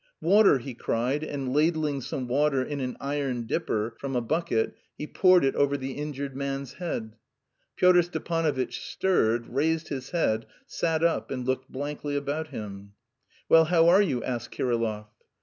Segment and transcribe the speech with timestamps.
[0.19, 5.05] "Water!" he cried, and ladling some water in an iron dipper from a bucket, he
[5.05, 7.17] poured it over the injured man's head.
[7.75, 12.93] Pyotr Stepanovitch stirred, raised his head, sat up, and looked blankly about him.
[13.47, 15.05] "Well, how are you?" asked Kirillov.